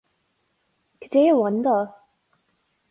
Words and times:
Cad 0.99 1.13
é 1.21 1.23
a 1.29 1.37
bhain 1.39 1.57
dó? 1.65 1.79